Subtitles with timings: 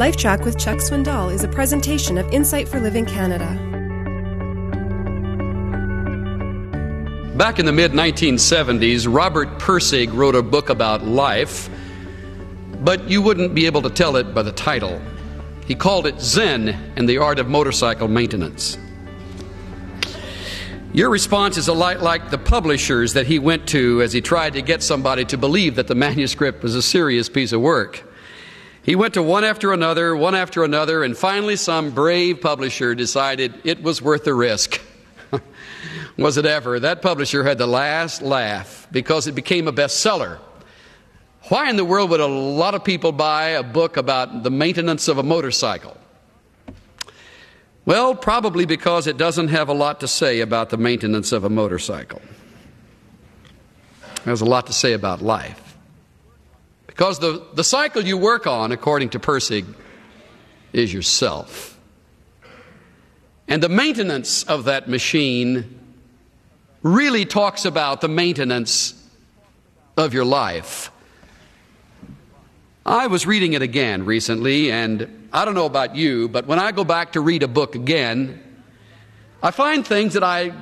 [0.00, 3.48] LifeTrac with Chuck Swindoll is a presentation of Insight for Living Canada.
[7.36, 11.68] Back in the mid 1970s, Robert Pirsig wrote a book about life,
[12.82, 14.98] but you wouldn't be able to tell it by the title.
[15.66, 18.78] He called it Zen and the Art of Motorcycle Maintenance.
[20.94, 24.54] Your response is a lot like the publishers that he went to as he tried
[24.54, 28.09] to get somebody to believe that the manuscript was a serious piece of work.
[28.90, 33.54] He went to one after another, one after another, and finally some brave publisher decided
[33.62, 34.80] it was worth the risk.
[36.18, 36.80] was it ever?
[36.80, 40.40] That publisher had the last laugh because it became a bestseller.
[41.50, 45.06] Why in the world would a lot of people buy a book about the maintenance
[45.06, 45.96] of a motorcycle?
[47.84, 51.48] Well, probably because it doesn't have a lot to say about the maintenance of a
[51.48, 52.20] motorcycle.
[54.16, 55.69] It has a lot to say about life.
[56.90, 59.64] Because the, the cycle you work on, according to Pirsig,
[60.72, 61.78] is yourself.
[63.46, 65.78] And the maintenance of that machine
[66.82, 68.94] really talks about the maintenance
[69.96, 70.90] of your life.
[72.84, 76.72] I was reading it again recently, and I don't know about you, but when I
[76.72, 78.42] go back to read a book again,
[79.44, 80.52] I find things that I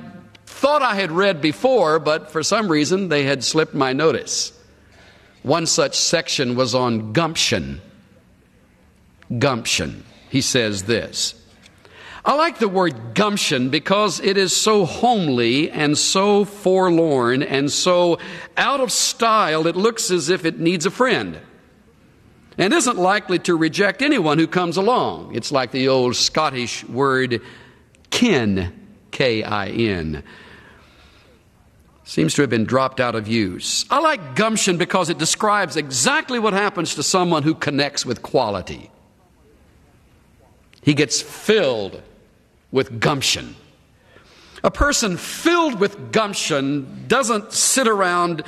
[0.45, 4.53] thought I had read before, but for some reason they had slipped my notice.
[5.43, 7.81] One such section was on gumption.
[9.37, 10.03] Gumption.
[10.29, 11.35] He says this.
[12.25, 18.19] I like the word gumption because it is so homely and so forlorn and so
[18.57, 21.39] out of style, it looks as if it needs a friend
[22.57, 25.33] and isn't likely to reject anyone who comes along.
[25.33, 27.41] It's like the old Scottish word
[28.09, 28.73] kin,
[29.11, 30.23] K I N
[32.09, 33.85] seems to have been dropped out of use.
[33.91, 38.89] I like gumption because it describes exactly what happens to someone who connects with quality.
[40.81, 42.01] He gets filled
[42.71, 43.55] with gumption.
[44.63, 48.41] A person filled with gumption doesn't sit around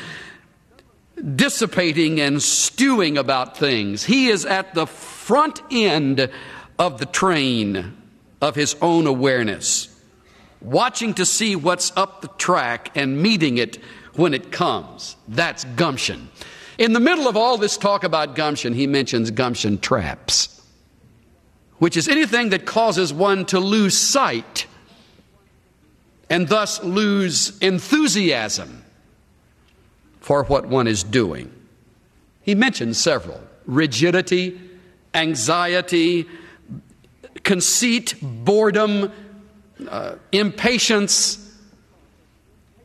[1.36, 4.04] dissipating and stewing about things.
[4.04, 6.32] He is at the front end
[6.80, 7.96] of the train
[8.42, 9.88] of his own awareness
[10.62, 13.78] watching to see what's up the track and meeting it
[14.16, 15.16] when it comes.
[15.28, 16.30] That's gumption.
[16.78, 20.62] In the middle of all this talk about gumption, he mentions gumption traps,
[21.78, 24.68] which is anything that causes one to lose sight
[26.30, 28.84] and thus lose enthusiasm
[30.22, 31.52] for what one is doing.
[32.42, 34.60] He mentions several rigidity,
[35.14, 36.28] anxiety,
[37.44, 39.12] conceit, boredom,
[39.91, 41.38] uh, impatience.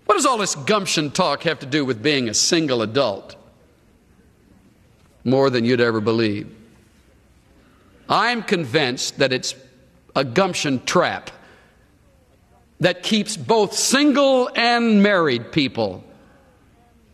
[0.06, 3.36] What does all this gumption talk have to do with being a single adult?
[5.24, 6.52] More than you'd ever believe.
[8.08, 9.54] I'm convinced that it's
[10.14, 11.30] a gumption trap
[12.80, 16.04] that keeps both single and married people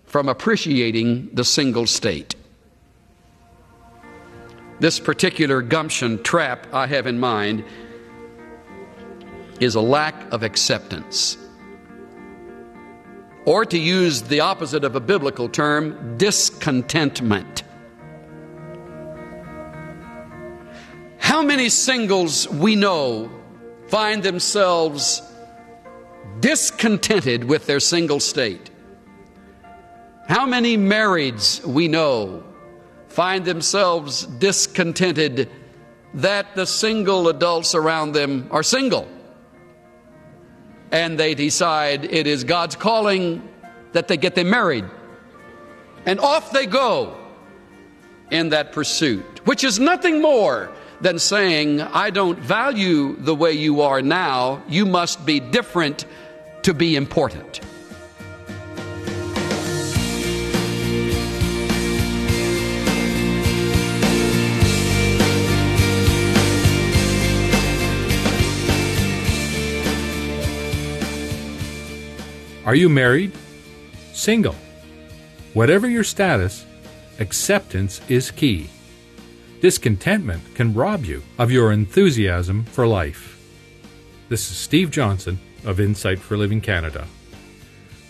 [0.04, 2.34] from appreciating the single state.
[4.80, 7.64] This particular gumption trap I have in mind
[9.60, 11.36] is a lack of acceptance.
[13.44, 17.64] Or to use the opposite of a biblical term, discontentment.
[21.18, 23.30] How many singles we know
[23.88, 25.22] find themselves
[26.40, 28.70] discontented with their single state?
[30.28, 32.44] How many marrieds we know
[33.08, 35.50] find themselves discontented
[36.14, 39.08] that the single adults around them are single?
[40.92, 43.48] And they decide it is God's calling
[43.92, 44.84] that they get them married.
[46.06, 47.16] And off they go
[48.30, 50.70] in that pursuit, which is nothing more
[51.00, 56.04] than saying, I don't value the way you are now, you must be different
[56.62, 57.60] to be important.
[72.64, 73.32] Are you married?
[74.12, 74.54] Single?
[75.52, 76.64] Whatever your status,
[77.18, 78.70] acceptance is key.
[79.60, 83.40] Discontentment can rob you of your enthusiasm for life.
[84.28, 87.06] This is Steve Johnson of Insight for Living Canada.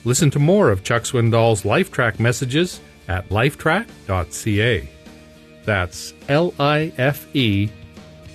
[0.05, 4.89] Listen to more of Chuck Swindoll's LifeTrac messages at lifetrac.ca.
[5.65, 7.71] That's L I F E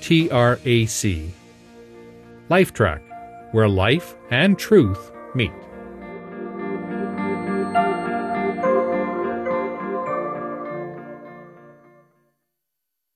[0.01, 1.31] T R A C.
[2.49, 3.01] LifeTrac,
[3.53, 5.51] where life and truth meet.